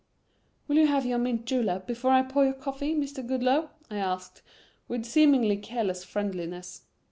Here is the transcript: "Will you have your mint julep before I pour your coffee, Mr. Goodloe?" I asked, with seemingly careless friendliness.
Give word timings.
"Will 0.67 0.77
you 0.77 0.87
have 0.87 1.05
your 1.05 1.19
mint 1.19 1.45
julep 1.45 1.85
before 1.85 2.09
I 2.09 2.23
pour 2.23 2.43
your 2.43 2.55
coffee, 2.55 2.95
Mr. 2.95 3.23
Goodloe?" 3.23 3.69
I 3.91 3.97
asked, 3.97 4.41
with 4.87 5.05
seemingly 5.05 5.57
careless 5.57 6.03
friendliness. 6.03 6.85